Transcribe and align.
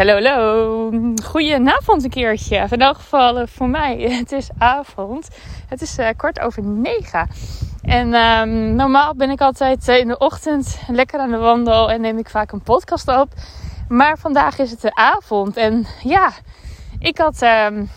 Hallo, 0.00 0.12
hallo. 0.12 0.90
Goedenavond 1.24 2.04
een 2.04 2.10
keertje. 2.10 2.66
In 2.70 2.80
elk 2.80 2.96
geval 2.96 3.38
eh, 3.38 3.46
voor 3.46 3.68
mij. 3.68 3.96
Het 4.20 4.32
is 4.32 4.48
avond. 4.58 5.28
Het 5.68 5.82
is 5.82 5.98
uh, 5.98 6.08
kwart 6.16 6.40
over 6.40 6.62
negen. 6.62 7.28
En 7.82 8.14
um, 8.14 8.74
normaal 8.74 9.14
ben 9.14 9.30
ik 9.30 9.40
altijd 9.40 9.88
uh, 9.88 9.98
in 9.98 10.08
de 10.08 10.18
ochtend 10.18 10.80
lekker 10.88 11.20
aan 11.20 11.30
de 11.30 11.36
wandel 11.36 11.90
en 11.90 12.00
neem 12.00 12.18
ik 12.18 12.28
vaak 12.28 12.52
een 12.52 12.62
podcast 12.62 13.08
op. 13.08 13.28
Maar 13.88 14.18
vandaag 14.18 14.58
is 14.58 14.70
het 14.70 14.80
de 14.80 14.94
avond. 14.94 15.56
En 15.56 15.86
ja, 16.02 16.32
ik 16.98 17.18
had. 17.18 17.42
Um, 17.42 17.90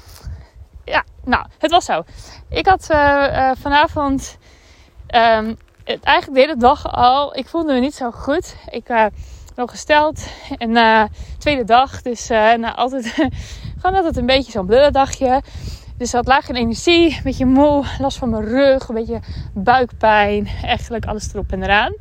ja, 0.85 1.04
nou, 1.23 1.45
het 1.57 1.71
was 1.71 1.85
zo. 1.85 2.04
Ik 2.49 2.67
had 2.67 2.85
vanavond. 3.59 4.38
Um, 5.15 5.57
het, 5.83 6.04
eigenlijk 6.04 6.33
de 6.33 6.47
hele 6.47 6.59
dag 6.59 6.91
al. 6.91 7.38
Ik 7.38 7.47
voelde 7.47 7.73
me 7.73 7.79
niet 7.79 7.95
zo 7.95 8.11
goed. 8.11 8.55
Ik 8.70 8.88
nog 9.55 9.71
gesteld. 9.71 10.27
En 10.57 10.70
uh, 10.70 11.04
tweede 11.38 11.63
dag. 11.63 12.02
Dus 12.02 12.31
uh, 12.31 12.53
nou, 12.53 12.75
altijd, 12.75 13.05
gewoon 13.79 13.95
altijd 13.95 14.17
een 14.17 14.26
beetje 14.26 14.52
zo'n 14.52 14.66
blöde 14.66 14.91
dagje. 14.91 15.41
Dus 15.98 16.12
dat 16.12 16.27
laag 16.27 16.49
in 16.49 16.55
energie. 16.55 17.16
Een 17.16 17.23
beetje 17.23 17.45
moe. 17.45 17.84
Last 17.99 18.17
van 18.17 18.29
mijn 18.29 18.43
rug. 18.43 18.88
Een 18.88 18.95
beetje 18.95 19.20
buikpijn. 19.53 20.49
Eigenlijk 20.63 21.05
alles 21.05 21.34
erop 21.34 21.52
en 21.52 21.63
eraan. 21.63 21.95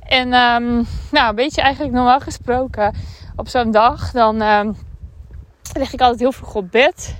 En 0.00 0.32
um, 0.32 0.86
nou, 1.10 1.28
een 1.28 1.34
beetje 1.34 1.62
eigenlijk 1.62 1.94
normaal 1.94 2.20
gesproken. 2.20 2.94
Op 3.36 3.48
zo'n 3.48 3.70
dag. 3.70 4.10
Dan 4.10 4.42
um, 4.42 4.76
lig 5.72 5.92
ik 5.92 6.00
altijd 6.00 6.20
heel 6.20 6.32
vroeg 6.32 6.54
op 6.54 6.70
bed. 6.70 7.14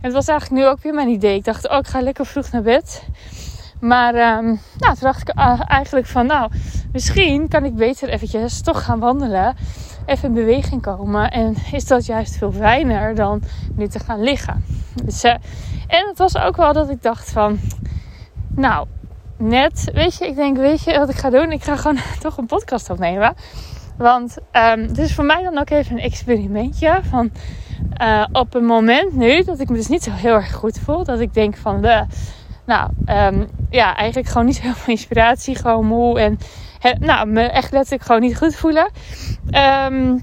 En 0.00 0.06
het 0.06 0.12
was 0.12 0.28
eigenlijk 0.28 0.60
nu 0.60 0.68
ook 0.68 0.82
weer 0.82 0.94
mijn 0.94 1.08
idee. 1.08 1.34
Ik 1.34 1.44
dacht, 1.44 1.68
oh, 1.68 1.78
ik 1.78 1.86
ga 1.86 2.00
lekker 2.00 2.26
vroeg 2.26 2.50
naar 2.50 2.62
bed. 2.62 3.04
Maar 3.80 4.14
um, 4.14 4.60
nou, 4.78 4.94
toen 4.94 4.96
dacht 5.00 5.28
ik 5.28 5.38
uh, 5.38 5.60
eigenlijk 5.66 6.06
van, 6.06 6.26
nou, 6.26 6.50
misschien 6.92 7.48
kan 7.48 7.64
ik 7.64 7.74
beter 7.74 8.08
eventjes 8.08 8.60
toch 8.60 8.84
gaan 8.84 8.98
wandelen. 8.98 9.56
Even 10.06 10.28
in 10.28 10.34
beweging 10.34 10.82
komen. 10.82 11.30
En 11.30 11.54
is 11.72 11.86
dat 11.86 12.06
juist 12.06 12.36
veel 12.36 12.52
fijner 12.52 13.14
dan 13.14 13.42
nu 13.74 13.88
te 13.88 13.98
gaan 13.98 14.22
liggen. 14.22 14.64
Dus, 15.04 15.24
uh, 15.24 15.30
en 15.86 16.08
het 16.08 16.18
was 16.18 16.36
ook 16.36 16.56
wel 16.56 16.72
dat 16.72 16.90
ik 16.90 17.02
dacht 17.02 17.30
van, 17.30 17.58
nou, 18.48 18.86
net, 19.36 19.90
weet 19.94 20.16
je, 20.16 20.26
ik 20.26 20.36
denk, 20.36 20.56
weet 20.56 20.82
je 20.82 20.98
wat 20.98 21.08
ik 21.08 21.16
ga 21.16 21.30
doen? 21.30 21.52
Ik 21.52 21.62
ga 21.62 21.76
gewoon 21.76 21.98
toch 22.20 22.36
een 22.36 22.46
podcast 22.46 22.90
opnemen. 22.90 23.34
Want 23.96 24.36
um, 24.52 24.80
het 24.80 24.98
is 24.98 25.14
voor 25.14 25.24
mij 25.24 25.42
dan 25.42 25.58
ook 25.58 25.70
even 25.70 25.96
een 25.96 26.02
experimentje 26.02 27.00
van 27.08 27.30
uh, 28.02 28.26
op 28.32 28.54
een 28.54 28.64
moment 28.64 29.14
nu 29.14 29.42
dat 29.42 29.60
ik 29.60 29.68
me 29.68 29.76
dus 29.76 29.88
niet 29.88 30.02
zo 30.02 30.10
heel 30.10 30.34
erg 30.34 30.52
goed 30.52 30.78
voel. 30.78 31.04
Dat 31.04 31.20
ik 31.20 31.34
denk 31.34 31.56
van, 31.56 31.82
de, 31.82 32.06
nou, 32.70 32.90
um, 33.34 33.48
ja, 33.70 33.96
eigenlijk 33.96 34.28
gewoon 34.28 34.46
niet 34.46 34.60
heel 34.62 34.74
veel 34.74 34.92
inspiratie, 34.94 35.56
gewoon 35.56 35.86
moe 35.86 36.20
en 36.20 36.38
nou, 36.98 37.26
me 37.26 37.42
echt 37.42 37.72
letterlijk 37.72 38.02
gewoon 38.02 38.20
niet 38.20 38.36
goed 38.36 38.56
voelen. 38.56 38.90
Um, 39.84 40.20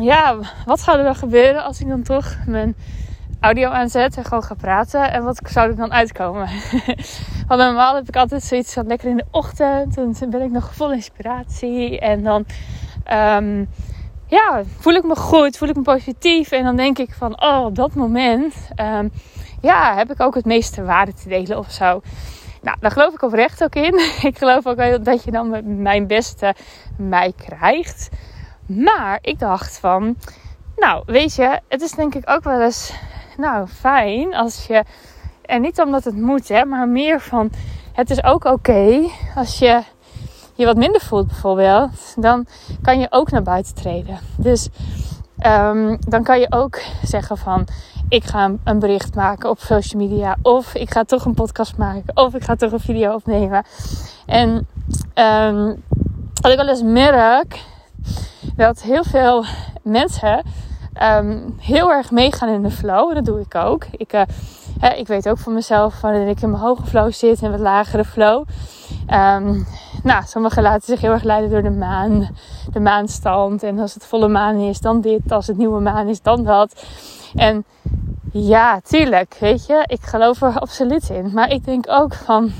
ja, 0.00 0.36
wat 0.64 0.80
zou 0.80 0.98
er 0.98 1.04
dan 1.04 1.14
gebeuren 1.14 1.64
als 1.64 1.80
ik 1.80 1.88
dan 1.88 2.02
toch 2.02 2.36
mijn 2.46 2.76
audio 3.40 3.70
aanzet 3.70 4.16
en 4.16 4.24
gewoon 4.24 4.42
ga 4.42 4.54
praten? 4.54 5.12
En 5.12 5.24
wat 5.24 5.40
zou 5.44 5.68
er 5.68 5.76
dan 5.76 5.92
uitkomen? 5.92 6.48
Want 7.48 7.60
normaal 7.60 7.94
heb 7.94 8.08
ik 8.08 8.16
altijd 8.16 8.42
zoiets 8.42 8.72
van 8.72 8.86
lekker 8.86 9.08
in 9.08 9.16
de 9.16 9.26
ochtend. 9.30 9.96
En 9.96 10.14
dan 10.18 10.30
ben 10.30 10.42
ik 10.42 10.50
nog 10.50 10.74
vol 10.74 10.92
inspiratie. 10.92 12.00
En 12.00 12.22
dan 12.22 12.46
um, 13.12 13.68
ja, 14.30 14.62
voel 14.78 14.94
ik 14.94 15.04
me 15.04 15.16
goed, 15.16 15.56
voel 15.56 15.68
ik 15.68 15.76
me 15.76 15.82
positief. 15.82 16.50
En 16.50 16.64
dan 16.64 16.76
denk 16.76 16.98
ik 16.98 17.10
van, 17.12 17.42
oh, 17.42 17.64
op 17.64 17.74
dat 17.74 17.94
moment 17.94 18.54
um, 18.76 19.12
ja, 19.60 19.94
heb 19.94 20.10
ik 20.10 20.20
ook 20.20 20.34
het 20.34 20.44
meeste 20.44 20.84
waarde 20.84 21.14
te 21.14 21.28
delen 21.28 21.58
of 21.58 21.70
zo. 21.70 22.00
Nou, 22.62 22.76
daar 22.80 22.90
geloof 22.90 23.14
ik 23.14 23.22
oprecht 23.22 23.64
ook 23.64 23.74
in. 23.74 24.00
Ik 24.30 24.38
geloof 24.38 24.66
ook 24.66 25.04
dat 25.04 25.24
je 25.24 25.30
dan 25.30 25.80
mijn 25.82 26.06
beste 26.06 26.54
mij 26.96 27.32
krijgt. 27.36 28.08
Maar 28.66 29.18
ik 29.22 29.38
dacht 29.38 29.78
van, 29.78 30.16
nou, 30.76 31.02
weet 31.06 31.34
je, 31.34 31.60
het 31.68 31.82
is 31.82 31.90
denk 31.90 32.14
ik 32.14 32.30
ook 32.30 32.44
wel 32.44 32.60
eens, 32.60 32.92
nou, 33.36 33.66
fijn 33.66 34.34
als 34.34 34.66
je, 34.66 34.84
en 35.42 35.60
niet 35.60 35.80
omdat 35.80 36.04
het 36.04 36.16
moet, 36.16 36.48
hè, 36.48 36.64
maar 36.64 36.88
meer 36.88 37.20
van, 37.20 37.50
het 37.92 38.10
is 38.10 38.24
ook 38.24 38.44
oké 38.44 39.08
als 39.34 39.58
je 39.58 39.82
je 40.60 40.66
wat 40.66 40.76
minder 40.76 41.00
voelt 41.00 41.26
bijvoorbeeld, 41.26 42.14
dan 42.16 42.46
kan 42.82 43.00
je 43.00 43.06
ook 43.10 43.30
naar 43.30 43.42
buiten 43.42 43.74
treden. 43.74 44.18
Dus 44.36 44.68
um, 45.46 45.98
dan 46.08 46.22
kan 46.22 46.40
je 46.40 46.46
ook 46.50 46.80
zeggen 47.02 47.36
van, 47.38 47.66
ik 48.08 48.24
ga 48.24 48.52
een 48.64 48.78
bericht 48.78 49.14
maken 49.14 49.50
op 49.50 49.58
social 49.58 50.02
media. 50.02 50.36
Of 50.42 50.74
ik 50.74 50.90
ga 50.90 51.04
toch 51.04 51.24
een 51.24 51.34
podcast 51.34 51.76
maken. 51.76 52.16
Of 52.16 52.34
ik 52.34 52.44
ga 52.44 52.56
toch 52.56 52.72
een 52.72 52.80
video 52.80 53.14
opnemen. 53.14 53.64
En 54.26 54.66
um, 55.14 55.82
wat 56.40 56.52
ik 56.52 56.56
wel 56.56 56.68
eens 56.68 56.82
merk, 56.82 57.60
dat 58.56 58.82
heel 58.82 59.04
veel 59.04 59.44
mensen 59.82 60.42
um, 61.02 61.54
heel 61.58 61.92
erg 61.92 62.10
meegaan 62.10 62.48
in 62.48 62.62
de 62.62 62.70
flow. 62.70 63.14
Dat 63.14 63.24
doe 63.24 63.40
ik 63.40 63.54
ook. 63.54 63.84
Ik, 63.90 64.12
uh, 64.12 64.22
hè, 64.80 64.94
ik 64.94 65.06
weet 65.06 65.28
ook 65.28 65.38
van 65.38 65.54
mezelf 65.54 66.00
wanneer 66.00 66.28
ik 66.28 66.42
in 66.42 66.50
mijn 66.50 66.62
hoge 66.62 66.86
flow 66.86 67.12
zit 67.12 67.42
en 67.42 67.50
wat 67.50 67.60
lagere 67.60 68.04
flow. 68.04 68.44
Um, 69.10 69.66
nou, 70.02 70.22
sommigen 70.26 70.62
laten 70.62 70.86
zich 70.86 71.00
heel 71.00 71.12
erg 71.12 71.22
leiden 71.22 71.50
door 71.50 71.62
de 71.62 71.70
maan, 71.70 72.28
de 72.72 72.80
maanstand. 72.80 73.62
En 73.62 73.78
als 73.78 73.94
het 73.94 74.06
volle 74.06 74.28
maan 74.28 74.56
is, 74.56 74.80
dan 74.80 75.00
dit. 75.00 75.32
Als 75.32 75.46
het 75.46 75.56
nieuwe 75.56 75.80
maan 75.80 76.08
is, 76.08 76.22
dan 76.22 76.44
dat. 76.44 76.84
En 77.34 77.64
ja, 78.32 78.80
tuurlijk, 78.80 79.36
weet 79.40 79.66
je, 79.66 79.84
ik 79.86 80.02
geloof 80.02 80.42
er 80.42 80.58
absoluut 80.58 81.08
in. 81.08 81.30
Maar 81.34 81.50
ik 81.50 81.64
denk 81.64 81.84
ook 81.88 82.14
van, 82.14 82.52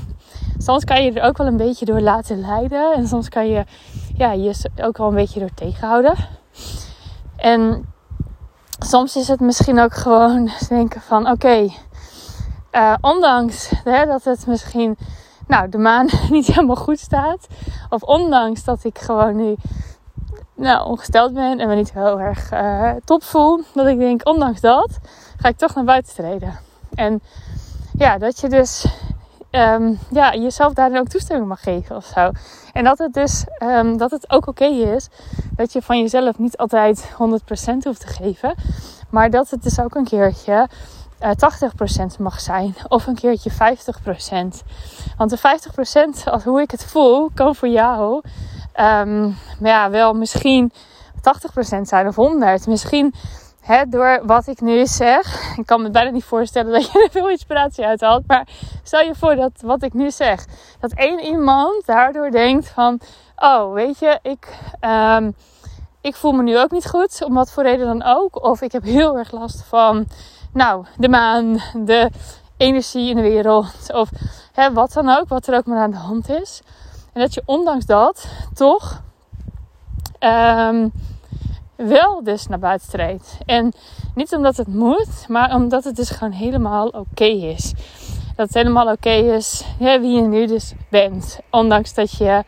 soms 0.57 0.83
kan 0.83 1.03
je 1.03 1.11
er 1.11 1.27
ook 1.27 1.37
wel 1.37 1.47
een 1.47 1.57
beetje 1.57 1.85
door 1.85 2.01
laten 2.01 2.39
leiden. 2.39 2.93
En 2.93 3.07
soms 3.07 3.29
kan 3.29 3.47
je 3.47 3.65
ja, 4.15 4.31
je 4.31 4.53
ook 4.81 4.97
wel 4.97 5.07
een 5.07 5.15
beetje 5.15 5.39
door 5.39 5.53
tegenhouden. 5.53 6.15
En 7.35 7.85
soms 8.79 9.15
is 9.15 9.27
het 9.27 9.39
misschien 9.39 9.79
ook 9.79 9.93
gewoon 9.93 10.49
denken 10.69 11.01
van, 11.01 11.29
oké, 11.29 11.69
uh, 12.71 12.93
ondanks 13.01 13.71
hè, 13.83 14.05
dat 14.05 14.23
het 14.23 14.47
misschien, 14.47 14.97
nou, 15.51 15.69
de 15.69 15.77
maan 15.77 16.07
niet 16.29 16.47
helemaal 16.47 16.75
goed 16.75 16.99
staat. 16.99 17.47
Of 17.89 18.01
ondanks 18.01 18.63
dat 18.63 18.83
ik 18.83 18.99
gewoon 18.99 19.35
nu 19.35 19.55
nou, 20.55 20.87
ongesteld 20.87 21.33
ben 21.33 21.59
en 21.59 21.67
me 21.67 21.75
niet 21.75 21.93
heel 21.93 22.19
erg 22.19 22.51
uh, 22.53 22.91
top 23.05 23.23
voel. 23.23 23.61
Dat 23.73 23.87
ik 23.87 23.97
denk, 23.97 24.27
ondanks 24.27 24.61
dat, 24.61 24.99
ga 25.37 25.49
ik 25.49 25.57
toch 25.57 25.75
naar 25.75 25.83
buiten 25.83 26.13
treden. 26.13 26.59
En 26.95 27.21
ja, 27.97 28.17
dat 28.17 28.39
je 28.39 28.49
dus 28.49 28.85
um, 29.51 29.99
ja, 30.09 30.33
jezelf 30.35 30.73
daarin 30.73 30.99
ook 30.99 31.07
toestemming 31.07 31.47
mag 31.47 31.61
geven 31.61 31.95
of 31.95 32.05
zo. 32.05 32.31
En 32.73 32.83
dat 32.83 32.97
het 32.97 33.13
dus 33.13 33.45
um, 33.63 33.97
dat 33.97 34.11
het 34.11 34.31
ook 34.31 34.47
oké 34.47 34.65
is 34.65 35.07
dat 35.55 35.73
je 35.73 35.81
van 35.81 35.99
jezelf 35.99 36.37
niet 36.37 36.57
altijd 36.57 37.11
100% 37.11 37.15
hoeft 37.83 37.99
te 37.99 38.07
geven. 38.07 38.53
Maar 39.09 39.29
dat 39.29 39.49
het 39.49 39.63
dus 39.63 39.79
ook 39.79 39.95
een 39.95 40.03
keertje 40.03 40.67
uh, 41.21 41.29
eh, 41.29 42.11
80% 42.15 42.19
mag 42.19 42.39
zijn. 42.39 42.75
Of 42.87 43.07
een 43.07 43.15
keertje 43.15 43.51
50%. 43.51 43.55
Want 45.17 45.29
de 45.29 45.37
50% 45.37 46.23
als 46.23 46.43
hoe 46.43 46.61
ik 46.61 46.71
het 46.71 46.85
voel, 46.85 47.29
kan 47.33 47.55
voor 47.55 47.69
jou 47.69 48.21
um, 48.79 49.37
ja, 49.59 49.89
wel 49.89 50.13
misschien 50.13 50.71
80% 51.77 51.81
zijn 51.81 52.07
of 52.07 52.15
100. 52.15 52.67
Misschien 52.67 53.13
He, 53.61 53.85
door 53.89 54.21
wat 54.25 54.47
ik 54.47 54.61
nu 54.61 54.85
zeg. 54.85 55.41
Ik 55.59 55.65
kan 55.65 55.81
me 55.81 55.89
bijna 55.89 56.09
niet 56.09 56.23
voorstellen 56.23 56.71
dat 56.71 56.91
je 56.91 57.03
er 57.03 57.11
veel 57.11 57.29
inspiratie 57.29 57.85
uit 57.85 58.01
haalt. 58.01 58.27
Maar 58.27 58.47
stel 58.83 59.01
je 59.01 59.15
voor 59.15 59.35
dat 59.35 59.51
wat 59.61 59.83
ik 59.83 59.93
nu 59.93 60.11
zeg. 60.11 60.45
Dat 60.79 60.93
één 60.93 61.19
iemand 61.19 61.85
daardoor 61.85 62.31
denkt 62.31 62.67
van... 62.67 62.99
Oh, 63.35 63.73
weet 63.73 63.99
je, 63.99 64.19
ik, 64.21 64.57
um, 64.81 65.35
ik 66.01 66.15
voel 66.15 66.31
me 66.31 66.43
nu 66.43 66.59
ook 66.59 66.71
niet 66.71 66.87
goed. 66.87 67.23
Om 67.23 67.33
wat 67.33 67.51
voor 67.51 67.63
reden 67.63 67.85
dan 67.85 68.03
ook. 68.03 68.43
Of 68.43 68.61
ik 68.61 68.71
heb 68.71 68.83
heel 68.83 69.17
erg 69.17 69.31
last 69.31 69.63
van... 69.63 70.07
Nou, 70.53 70.85
de 70.97 71.09
maan, 71.09 71.57
de 71.73 72.09
energie 72.57 73.09
in 73.09 73.15
de 73.15 73.21
wereld. 73.21 73.93
Of 73.93 74.09
he, 74.53 74.73
wat 74.73 74.93
dan 74.93 75.09
ook. 75.09 75.27
Wat 75.27 75.47
er 75.47 75.55
ook 75.55 75.65
maar 75.65 75.81
aan 75.81 75.91
de 75.91 75.97
hand 75.97 76.29
is. 76.29 76.61
En 77.13 77.21
dat 77.21 77.33
je 77.33 77.41
ondanks 77.45 77.85
dat 77.85 78.27
toch... 78.53 79.01
Um, 80.19 80.91
wel 81.87 82.23
dus 82.23 82.47
naar 82.47 82.59
buiten 82.59 82.89
treedt. 82.89 83.37
En 83.45 83.73
niet 84.15 84.35
omdat 84.35 84.57
het 84.57 84.67
moet, 84.67 85.25
maar 85.27 85.55
omdat 85.55 85.83
het 85.83 85.95
dus 85.95 86.09
gewoon 86.09 86.33
helemaal 86.33 86.87
oké 86.87 87.25
is. 87.25 87.73
Dat 88.35 88.45
het 88.45 88.53
helemaal 88.53 88.91
oké 88.91 89.09
is 89.09 89.65
wie 89.77 90.11
je 90.11 90.21
nu 90.21 90.47
dus 90.47 90.73
bent. 90.89 91.39
Ondanks 91.49 91.93
dat 91.93 92.11
je, 92.11 92.43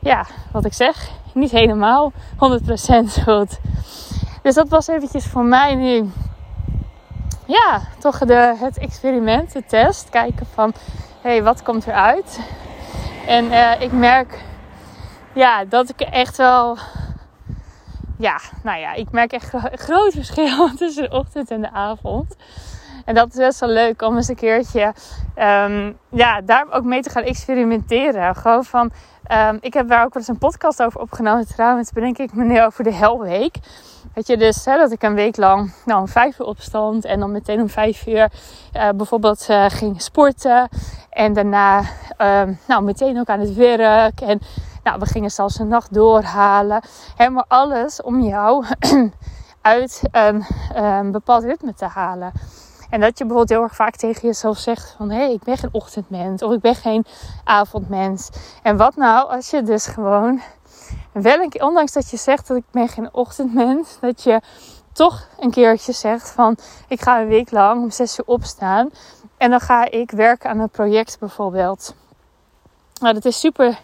ja, 0.00 0.26
wat 0.52 0.64
ik 0.64 0.72
zeg, 0.72 1.10
niet 1.34 1.50
helemaal 1.50 2.12
100% 2.12 2.14
voelt. 3.04 3.58
Dus 4.42 4.54
dat 4.54 4.68
was 4.68 4.86
eventjes 4.86 5.24
voor 5.24 5.44
mij 5.44 5.74
nu, 5.74 6.10
ja, 7.46 7.82
toch 7.98 8.18
de, 8.18 8.54
het 8.58 8.78
experiment, 8.78 9.52
de 9.52 9.64
test. 9.66 10.08
Kijken 10.08 10.46
van, 10.54 10.72
hé, 11.20 11.30
hey, 11.30 11.42
wat 11.42 11.62
komt 11.62 11.86
eruit? 11.86 12.40
En 13.26 13.44
uh, 13.44 13.80
ik 13.80 13.92
merk, 13.92 14.38
ja, 15.32 15.64
dat 15.64 15.88
ik 15.88 16.00
echt 16.00 16.36
wel 16.36 16.78
ja, 18.18 18.40
nou 18.62 18.78
ja, 18.78 18.92
ik 18.92 19.10
merk 19.10 19.32
echt 19.32 19.52
een 19.52 19.78
groot 19.88 20.12
verschil 20.12 20.70
tussen 20.76 21.02
de 21.02 21.16
ochtend 21.16 21.50
en 21.50 21.60
de 21.60 21.70
avond. 21.70 22.36
En 23.06 23.14
dat 23.14 23.28
is 23.28 23.36
best 23.36 23.60
wel 23.60 23.68
leuk 23.68 24.02
om 24.02 24.16
eens 24.16 24.28
een 24.28 24.34
keertje 24.34 24.94
ehm, 25.34 25.92
ja, 26.10 26.40
daar 26.40 26.66
ook 26.70 26.84
mee 26.84 27.02
te 27.02 27.10
gaan 27.10 27.22
experimenteren. 27.22 28.34
Gewoon 28.34 28.64
van, 28.64 28.90
um, 29.32 29.58
ik 29.60 29.74
heb 29.74 29.88
daar 29.88 30.04
ook 30.04 30.14
wel 30.14 30.22
eens 30.22 30.28
een 30.28 30.38
podcast 30.38 30.82
over 30.82 31.00
opgenomen. 31.00 31.46
Trouwens, 31.46 31.92
bedenk 31.92 32.18
ik 32.18 32.34
me 32.34 32.44
nu 32.44 32.62
over 32.62 32.84
de 32.84 32.92
helweek. 32.92 33.56
Weet 34.14 34.26
je, 34.26 34.36
dus 34.36 34.64
hè, 34.64 34.76
dat 34.76 34.92
ik 34.92 35.02
een 35.02 35.14
week 35.14 35.36
lang 35.36 35.72
nou, 35.84 36.00
om 36.00 36.08
vijf 36.08 36.38
uur 36.38 36.46
opstond 36.46 37.04
en 37.04 37.20
dan 37.20 37.32
meteen 37.32 37.60
om 37.60 37.68
vijf 37.68 38.06
uur 38.06 38.30
uh, 38.76 38.88
bijvoorbeeld 38.96 39.46
uh, 39.50 39.64
ging 39.68 40.02
sporten. 40.02 40.68
En 41.10 41.32
daarna 41.32 41.80
uh, 41.80 42.42
nou, 42.66 42.82
meteen 42.82 43.18
ook 43.18 43.28
aan 43.28 43.40
het 43.40 43.54
werk. 43.54 44.20
En 44.20 44.40
nou, 44.82 44.98
we 44.98 45.06
gingen 45.06 45.30
zelfs 45.30 45.58
een 45.58 45.68
nacht 45.68 45.94
doorhalen. 45.94 46.82
Helemaal 47.16 47.44
alles 47.48 48.02
om 48.02 48.20
jou 48.20 48.64
uit 49.60 50.02
een 50.72 51.12
bepaald 51.12 51.44
ritme 51.44 51.74
te 51.74 51.86
halen. 51.86 52.32
En 52.90 53.00
dat 53.00 53.18
je 53.18 53.24
bijvoorbeeld 53.24 53.48
heel 53.48 53.62
erg 53.62 53.74
vaak 53.74 53.96
tegen 53.96 54.28
jezelf 54.28 54.58
zegt 54.58 54.94
van... 54.96 55.10
hé, 55.10 55.16
hey, 55.16 55.32
ik 55.32 55.42
ben 55.42 55.56
geen 55.56 55.72
ochtendmens 55.72 56.42
of 56.42 56.52
ik 56.52 56.60
ben 56.60 56.74
geen 56.74 57.04
avondmens. 57.44 58.28
En 58.62 58.76
wat 58.76 58.96
nou 58.96 59.30
als 59.30 59.50
je 59.50 59.62
dus 59.62 59.86
gewoon 59.86 60.40
wel 61.12 61.38
een 61.38 61.48
keer, 61.48 61.62
ondanks 61.62 61.92
dat 61.92 62.10
je 62.10 62.16
zegt 62.16 62.48
dat 62.48 62.56
ik 62.56 62.64
ben 62.70 62.88
geen 62.88 63.14
ochtendmens, 63.14 63.96
dat 64.00 64.22
je 64.22 64.40
toch 64.92 65.28
een 65.38 65.50
keertje 65.50 65.92
zegt 65.92 66.30
van 66.30 66.56
ik 66.88 67.00
ga 67.00 67.20
een 67.20 67.28
week 67.28 67.50
lang 67.50 67.82
om 67.82 67.90
zes 67.90 68.18
uur 68.18 68.26
opstaan 68.26 68.90
en 69.36 69.50
dan 69.50 69.60
ga 69.60 69.90
ik 69.90 70.10
werken 70.10 70.50
aan 70.50 70.58
een 70.58 70.70
project 70.70 71.18
bijvoorbeeld. 71.18 71.94
Nou, 73.00 73.14
dat 73.14 73.24
is 73.24 73.40
super 73.40 73.78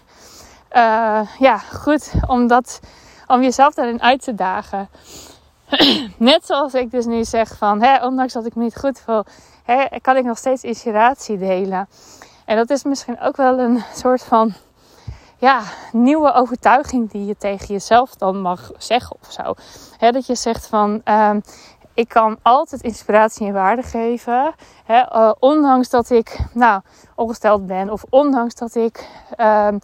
uh, 0.73 1.21
ja, 1.39 1.59
goed 1.59 2.13
om, 2.27 2.47
dat, 2.47 2.81
om 3.27 3.43
jezelf 3.43 3.75
daarin 3.75 4.03
uit 4.03 4.23
te 4.23 4.35
dagen. 4.35 4.89
Net 6.17 6.47
zoals 6.47 6.75
ik 6.75 6.91
dus 6.91 7.07
nu 7.07 7.25
zeg 7.25 7.57
van, 7.57 7.83
hè, 7.83 8.07
ondanks 8.07 8.33
dat 8.33 8.47
ik 8.47 8.55
me 8.55 8.63
niet 8.63 8.79
goed 8.79 9.01
voel, 9.01 9.25
hè, 9.65 9.87
kan 10.01 10.17
ik 10.17 10.25
nog 10.25 10.39
steeds 10.39 10.63
inspiratie 10.63 11.39
delen. 11.39 11.89
En 12.45 12.57
dat 12.57 12.71
is 12.71 12.85
misschien 12.85 13.21
ook 13.21 13.37
wel 13.37 13.59
een 13.59 13.83
soort 14.03 14.23
van 14.23 14.53
ja, 15.39 15.63
nieuwe 15.93 16.33
overtuiging 16.33 17.11
die 17.11 17.27
je 17.27 17.37
tegen 17.37 17.67
jezelf 17.67 18.15
dan 18.15 18.41
mag 18.41 18.71
zeggen 18.79 19.17
of 19.21 19.33
zo. 19.33 19.55
dat 20.11 20.27
je 20.27 20.35
zegt 20.35 20.67
van, 20.67 21.01
um, 21.05 21.43
ik 21.95 22.09
kan 22.09 22.39
altijd 22.43 22.83
inspiratie 22.83 23.47
en 23.47 23.53
waarde 23.53 23.83
geven. 23.83 24.55
uh, 24.89 25.33
ondanks 25.39 25.91
dat 25.91 26.11
ik 26.11 26.39
nou, 26.53 26.81
ongesteld 27.15 27.67
ben. 27.67 27.91
Of 27.91 28.05
ondanks 28.11 28.55
dat 28.55 28.75
ik 28.75 29.09
um, 29.39 29.81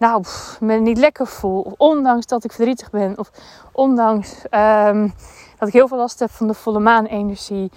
nou, 0.00 0.24
me 0.60 0.74
niet 0.74 0.98
lekker 0.98 1.26
voel. 1.26 1.74
Ondanks 1.76 2.26
dat 2.26 2.44
ik 2.44 2.52
verdrietig 2.52 2.90
ben. 2.90 3.18
Of 3.18 3.30
ondanks 3.72 4.44
um, 4.50 5.14
dat 5.58 5.68
ik 5.68 5.74
heel 5.74 5.88
veel 5.88 5.96
last 5.96 6.18
heb 6.18 6.30
van 6.30 6.46
de 6.46 6.54
volle 6.54 6.80
maan 6.80 7.04
energie. 7.04 7.70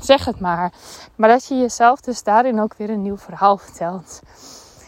zeg 0.00 0.24
het 0.24 0.40
maar. 0.40 0.72
Maar 1.16 1.28
dat 1.28 1.46
je 1.46 1.58
jezelf 1.58 2.00
dus 2.00 2.22
daarin 2.22 2.60
ook 2.60 2.74
weer 2.76 2.90
een 2.90 3.02
nieuw 3.02 3.18
verhaal 3.18 3.56
vertelt. 3.56 4.20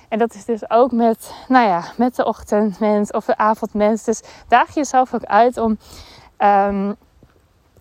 En 0.08 0.18
dat 0.18 0.34
is 0.34 0.44
dus 0.44 0.70
ook 0.70 0.92
met, 0.92 1.32
nou 1.48 1.66
ja, 1.68 1.82
met 1.96 2.16
de 2.16 2.24
ochtendmens 2.24 3.10
of 3.10 3.24
de 3.24 3.36
avondmens. 3.36 4.04
Dus 4.04 4.20
daag 4.48 4.74
jezelf 4.74 5.14
ook 5.14 5.24
uit 5.24 5.56
om, 5.56 5.78
um, 6.38 6.96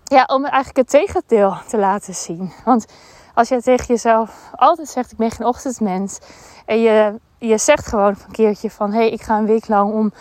ja, 0.04 0.24
om 0.28 0.46
eigenlijk 0.46 0.78
het 0.78 0.90
tegendeel 0.90 1.58
te 1.68 1.78
laten 1.78 2.14
zien. 2.14 2.54
Want 2.66 2.86
als 3.34 3.50
je 3.50 3.62
tegen 3.62 3.86
jezelf 3.86 4.52
altijd 4.56 4.88
zegt: 4.88 5.12
Ik 5.12 5.18
ben 5.18 5.32
geen 5.32 5.48
ochtendmens. 5.48 6.20
En 6.66 6.80
je, 6.80 7.20
je 7.38 7.58
zegt 7.58 7.88
gewoon 7.88 8.16
een 8.28 8.32
keertje 8.32 8.70
van: 8.70 8.92
Hé, 8.92 8.98
hey, 8.98 9.10
ik 9.10 9.22
ga 9.22 9.38
een 9.38 9.46
week 9.46 9.68
lang 9.68 9.94
om 9.94 10.12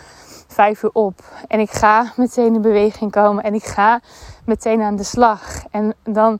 vijf 0.47 0.83
uur 0.83 0.89
op. 0.93 1.21
En 1.47 1.59
ik 1.59 1.71
ga 1.71 2.11
meteen 2.15 2.53
in 2.53 2.61
beweging 2.61 3.11
komen. 3.11 3.43
En 3.43 3.53
ik 3.53 3.63
ga 3.63 3.99
meteen 4.45 4.81
aan 4.81 4.95
de 4.95 5.03
slag. 5.03 5.63
En 5.71 5.93
dan 6.03 6.39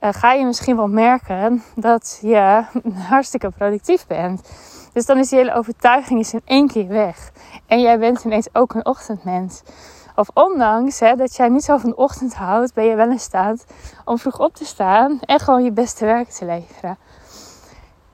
uh, 0.00 0.08
ga 0.12 0.32
je 0.32 0.44
misschien 0.44 0.76
wel 0.76 0.88
merken 0.88 1.62
dat 1.74 2.18
je 2.22 2.64
hartstikke 3.10 3.50
productief 3.50 4.06
bent. 4.06 4.50
Dus 4.92 5.06
dan 5.06 5.18
is 5.18 5.28
die 5.28 5.38
hele 5.38 5.54
overtuiging 5.54 6.20
is 6.20 6.32
in 6.32 6.42
één 6.44 6.68
keer 6.68 6.88
weg. 6.88 7.30
En 7.66 7.80
jij 7.80 7.98
bent 7.98 8.24
ineens 8.24 8.48
ook 8.52 8.74
een 8.74 8.86
ochtendmens. 8.86 9.62
Of 10.16 10.28
ondanks 10.34 11.00
hè, 11.00 11.14
dat 11.14 11.36
jij 11.36 11.48
niet 11.48 11.64
zo 11.64 11.76
van 11.76 11.90
de 11.90 11.96
ochtend 11.96 12.34
houdt, 12.34 12.74
ben 12.74 12.84
je 12.84 12.94
wel 12.94 13.10
in 13.10 13.18
staat 13.18 13.64
om 14.04 14.18
vroeg 14.18 14.38
op 14.38 14.54
te 14.54 14.64
staan 14.64 15.20
en 15.20 15.40
gewoon 15.40 15.64
je 15.64 15.72
beste 15.72 16.04
werk 16.04 16.28
te 16.28 16.44
leveren. 16.44 16.98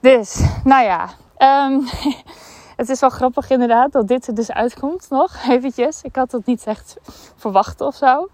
Dus, 0.00 0.40
nou 0.64 0.84
ja, 0.84 1.08
um, 1.42 1.86
het 2.80 2.88
is 2.88 3.00
wel 3.00 3.10
grappig 3.10 3.50
inderdaad 3.50 3.92
dat 3.92 4.08
dit 4.08 4.26
er 4.26 4.34
dus 4.34 4.50
uitkomt 4.50 5.06
nog 5.10 5.36
eventjes. 5.48 6.02
Ik 6.02 6.16
had 6.16 6.32
het 6.32 6.46
niet 6.46 6.66
echt 6.66 6.96
verwacht 7.36 7.80
of 7.80 7.94
zo 7.94 8.28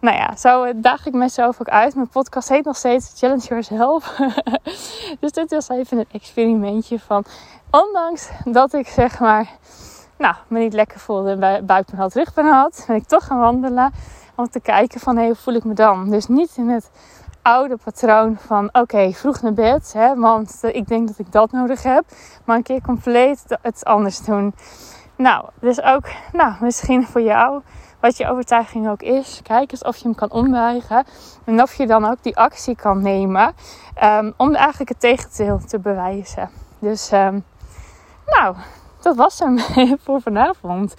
nou 0.00 0.16
ja, 0.16 0.36
zo 0.36 0.80
daag 0.80 1.06
ik 1.06 1.12
mezelf 1.12 1.60
ook 1.60 1.68
uit. 1.68 1.94
Mijn 1.94 2.08
podcast 2.08 2.48
heet 2.48 2.64
nog 2.64 2.76
steeds 2.76 3.12
Challenge 3.16 3.46
Yourself. 3.46 4.20
dus 5.20 5.32
dit 5.32 5.50
was 5.50 5.68
even 5.68 5.98
een 5.98 6.06
experimentje 6.12 6.98
van... 6.98 7.24
Ondanks 7.70 8.28
dat 8.44 8.72
ik 8.72 8.88
zeg 8.88 9.18
maar... 9.18 9.48
Nou, 10.18 10.34
me 10.48 10.58
niet 10.58 10.72
lekker 10.72 10.98
voelde 10.98 11.30
en 11.30 11.66
buikpijn 11.66 12.00
had, 12.00 12.14
rugpijn 12.14 12.46
had... 12.46 12.84
Ben 12.86 12.96
ik 12.96 13.06
toch 13.06 13.24
gaan 13.26 13.38
wandelen 13.38 13.92
om 14.34 14.50
te 14.50 14.60
kijken 14.60 15.00
van... 15.00 15.16
Hé, 15.16 15.26
hoe 15.26 15.34
voel 15.34 15.54
ik 15.54 15.64
me 15.64 15.74
dan? 15.74 16.10
Dus 16.10 16.26
niet 16.26 16.50
in 16.56 16.68
het 16.68 16.90
oude 17.42 17.76
patroon 17.84 18.36
van... 18.38 18.68
Oké, 18.72 19.12
vroeg 19.12 19.42
naar 19.42 19.52
bed, 19.52 19.92
hè, 19.92 20.14
want 20.14 20.58
ik 20.62 20.88
denk 20.88 21.08
dat 21.08 21.18
ik 21.18 21.32
dat 21.32 21.52
nodig 21.52 21.82
heb. 21.82 22.04
Maar 22.44 22.56
een 22.56 22.62
keer 22.62 22.80
compleet 22.82 23.44
het 23.62 23.84
anders 23.84 24.20
doen. 24.20 24.54
Nou, 25.16 25.44
dus 25.60 25.82
ook... 25.82 26.04
Nou, 26.32 26.54
misschien 26.60 27.06
voor 27.06 27.20
jou 27.20 27.62
wat 28.00 28.16
je 28.16 28.28
overtuiging 28.28 28.88
ook 28.88 29.02
is. 29.02 29.40
Kijk 29.42 29.72
eens 29.72 29.82
of 29.82 29.96
je 29.96 30.04
hem 30.04 30.14
kan 30.14 30.30
ombuigen. 30.30 31.04
En 31.44 31.62
of 31.62 31.74
je 31.74 31.86
dan 31.86 32.04
ook 32.04 32.22
die 32.22 32.36
actie 32.36 32.76
kan 32.76 33.02
nemen. 33.02 33.54
Um, 34.02 34.34
om 34.36 34.54
eigenlijk 34.54 34.88
het 34.88 35.00
tegendeel 35.00 35.60
te 35.66 35.78
bewijzen. 35.78 36.50
Dus 36.78 37.12
um, 37.12 37.44
nou, 38.26 38.56
dat 39.00 39.16
was 39.16 39.38
hem 39.38 39.58
voor 40.04 40.20
vanavond. 40.20 40.90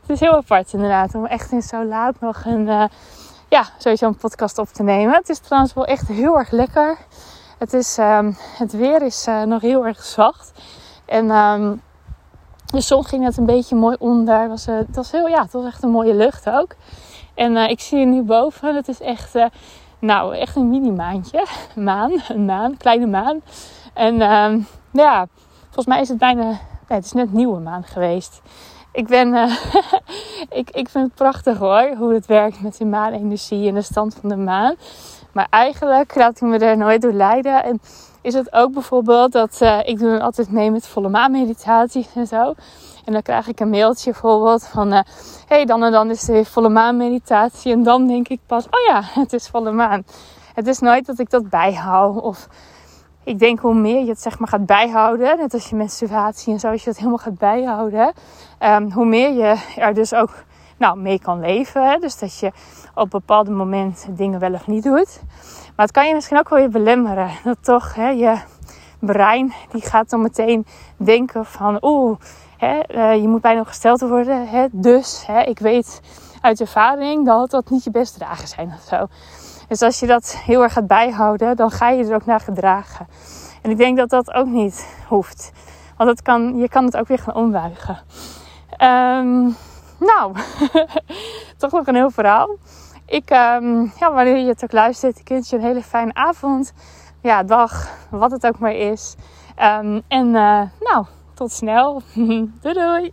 Het 0.00 0.10
is 0.10 0.20
heel 0.20 0.36
apart 0.36 0.72
inderdaad. 0.72 1.14
Om 1.14 1.26
echt 1.26 1.52
in 1.52 1.62
zo 1.62 1.84
laat 1.84 2.20
nog 2.20 2.44
een, 2.44 2.66
uh, 2.66 2.84
ja, 3.56 3.66
sowieso 3.78 4.06
een 4.06 4.16
podcast 4.16 4.58
op 4.58 4.68
te 4.68 4.82
nemen. 4.82 5.14
Het 5.14 5.28
is 5.28 5.38
trouwens 5.38 5.74
wel 5.74 5.84
echt 5.84 6.08
heel 6.08 6.38
erg 6.38 6.50
lekker. 6.50 6.98
Het, 7.58 7.72
is, 7.72 7.98
um, 7.98 8.36
het 8.58 8.72
weer 8.72 9.02
is 9.02 9.26
uh, 9.28 9.42
nog 9.42 9.60
heel 9.60 9.86
erg 9.86 10.04
zacht. 10.04 10.52
En 11.06 11.30
um, 11.30 11.82
de 12.66 12.80
zon 12.80 13.04
ging 13.04 13.22
net 13.22 13.36
een 13.36 13.46
beetje 13.46 13.76
mooi 13.76 13.96
onder. 13.98 14.48
Was, 14.48 14.68
uh, 14.68 14.76
het 14.76 14.96
was, 14.96 15.10
heel, 15.10 15.26
ja, 15.28 15.42
het 15.42 15.52
was 15.52 15.64
echt 15.64 15.82
een 15.82 15.90
mooie 15.90 16.14
lucht 16.14 16.50
ook. 16.50 16.74
En 17.34 17.52
uh, 17.52 17.68
ik 17.68 17.80
zie 17.80 17.98
je 17.98 18.06
nu 18.06 18.22
boven. 18.22 18.74
Het 18.74 18.88
is 18.88 19.00
echt, 19.00 19.34
nou, 19.98 20.36
echt 20.36 20.56
een 20.56 20.68
mini-maantje. 20.68 21.46
Maan, 21.74 22.22
een 22.28 22.44
maan, 22.44 22.76
kleine 22.76 23.06
maan. 23.06 23.40
En 23.94 24.20
ehm, 24.20 24.60
ja, 24.92 25.26
volgens 25.64 25.86
mij 25.86 26.00
is 26.00 26.08
het 26.08 26.18
bijna, 26.18 26.44
nee, 26.44 26.58
het 26.86 27.04
is 27.04 27.12
net 27.12 27.32
nieuwe 27.32 27.60
maan 27.60 27.84
geweest. 27.84 28.40
Ik 28.96 29.06
ben, 29.06 29.34
ik, 30.60 30.70
ik 30.70 30.88
vind 30.88 31.04
het 31.04 31.14
prachtig 31.14 31.58
hoor, 31.58 31.94
hoe 31.96 32.14
het 32.14 32.26
werkt 32.26 32.62
met 32.62 32.76
die 32.76 32.86
maanenergie 32.86 33.68
en 33.68 33.74
de 33.74 33.82
stand 33.82 34.16
van 34.20 34.28
de 34.28 34.36
maan. 34.36 34.74
Maar 35.32 35.46
eigenlijk 35.50 36.14
laat 36.14 36.36
ik 36.36 36.40
me 36.40 36.58
er 36.58 36.76
nooit 36.76 37.02
door 37.02 37.12
leiden. 37.12 37.64
En 37.64 37.80
is 38.20 38.34
het 38.34 38.52
ook 38.52 38.72
bijvoorbeeld 38.72 39.32
dat 39.32 39.58
uh, 39.62 39.78
ik 39.84 39.98
doe 39.98 40.20
altijd 40.20 40.50
mee 40.50 40.70
met 40.70 40.86
volle 40.86 41.08
maan 41.08 41.30
meditaties 41.30 42.08
en 42.14 42.26
zo. 42.26 42.54
En 43.04 43.12
dan 43.12 43.22
krijg 43.22 43.48
ik 43.48 43.60
een 43.60 43.70
mailtje 43.70 44.10
bijvoorbeeld 44.10 44.66
van, 44.66 44.90
hé, 44.90 44.98
uh, 44.98 45.04
hey, 45.46 45.64
dan 45.64 45.84
en 45.84 45.92
dan 45.92 46.10
is 46.10 46.28
er 46.28 46.34
weer 46.34 46.44
volle 46.44 46.68
maan 46.68 46.96
meditatie. 46.96 47.72
En 47.72 47.82
dan 47.82 48.06
denk 48.06 48.28
ik 48.28 48.40
pas, 48.46 48.64
oh 48.64 48.86
ja, 48.86 49.00
het 49.20 49.32
is 49.32 49.48
volle 49.48 49.72
maan. 49.72 50.04
Het 50.54 50.66
is 50.66 50.78
nooit 50.78 51.06
dat 51.06 51.18
ik 51.18 51.30
dat 51.30 51.48
bijhoud. 51.48 52.20
Of 52.20 52.48
ik 53.26 53.38
denk 53.38 53.60
hoe 53.60 53.74
meer 53.74 54.00
je 54.00 54.08
het 54.08 54.20
zeg 54.20 54.38
maar 54.38 54.48
gaat 54.48 54.66
bijhouden, 54.66 55.36
net 55.36 55.52
als 55.52 55.68
je 55.68 55.76
menstruatie 55.76 56.52
en 56.52 56.60
zo, 56.60 56.70
als 56.70 56.82
je 56.82 56.88
het 56.88 56.98
helemaal 56.98 57.18
gaat 57.18 57.38
bijhouden, 57.38 58.12
um, 58.60 58.92
hoe 58.92 59.06
meer 59.06 59.32
je 59.32 59.56
er 59.76 59.94
dus 59.94 60.14
ook 60.14 60.30
nou, 60.76 60.98
mee 60.98 61.18
kan 61.18 61.40
leven. 61.40 61.90
Hè? 61.90 61.98
Dus 61.98 62.18
dat 62.18 62.38
je 62.38 62.52
op 62.94 63.10
bepaalde 63.10 63.50
momenten 63.50 64.16
dingen 64.16 64.40
wel 64.40 64.52
of 64.52 64.66
niet 64.66 64.82
doet. 64.82 65.20
Maar 65.76 65.86
het 65.86 65.90
kan 65.90 66.08
je 66.08 66.14
misschien 66.14 66.38
ook 66.38 66.48
wel 66.48 66.58
weer 66.58 66.70
belemmeren. 66.70 67.30
Dat 67.44 67.58
toch 67.60 67.94
hè, 67.94 68.08
je 68.08 68.36
brein 68.98 69.52
die 69.70 69.82
gaat 69.82 70.10
dan 70.10 70.22
meteen 70.22 70.66
denken 70.96 71.46
van 71.46 71.78
oeh, 71.80 72.18
uh, 72.60 73.14
je 73.14 73.28
moet 73.28 73.40
bijna 73.40 73.64
gesteld 73.64 74.00
worden. 74.00 74.48
Hè? 74.48 74.66
Dus 74.70 75.26
hè, 75.26 75.42
ik 75.42 75.58
weet 75.58 76.00
uit 76.40 76.60
ervaring 76.60 77.26
dat 77.26 77.50
dat 77.50 77.70
niet 77.70 77.84
je 77.84 77.90
beste 77.90 78.18
dagen 78.18 78.48
zijn 78.48 78.72
of 78.76 78.82
zo. 78.88 79.06
Dus 79.68 79.82
als 79.82 80.00
je 80.00 80.06
dat 80.06 80.36
heel 80.44 80.62
erg 80.62 80.72
gaat 80.72 80.86
bijhouden, 80.86 81.56
dan 81.56 81.70
ga 81.70 81.88
je 81.88 82.04
er 82.04 82.14
ook 82.14 82.26
naar 82.26 82.40
gedragen. 82.40 83.06
En 83.62 83.70
ik 83.70 83.76
denk 83.76 83.96
dat 83.96 84.10
dat 84.10 84.32
ook 84.32 84.46
niet 84.46 85.04
hoeft. 85.08 85.52
Want 85.96 86.22
kan, 86.22 86.56
je 86.56 86.68
kan 86.68 86.84
het 86.84 86.96
ook 86.96 87.08
weer 87.08 87.18
gaan 87.18 87.34
ombuigen. 87.34 87.98
Um, 88.70 89.56
nou, 89.98 90.34
toch 91.56 91.72
nog 91.72 91.86
een 91.86 91.94
heel 91.94 92.10
verhaal. 92.10 92.56
Ik, 93.06 93.30
um, 93.30 93.92
ja, 93.98 94.12
wanneer 94.12 94.36
je 94.36 94.46
het 94.48 94.64
ook 94.64 94.72
luistert, 94.72 95.18
ik 95.18 95.28
wens 95.28 95.50
je 95.50 95.56
een 95.56 95.62
hele 95.62 95.82
fijne 95.82 96.14
avond. 96.14 96.72
Ja, 97.20 97.42
dag, 97.42 97.90
wat 98.10 98.30
het 98.30 98.46
ook 98.46 98.58
maar 98.58 98.74
is. 98.74 99.14
Um, 99.62 100.02
en 100.08 100.26
uh, 100.26 100.62
nou, 100.80 101.06
tot 101.34 101.52
snel. 101.52 102.02
doei 102.62 102.74
doei. 102.74 103.12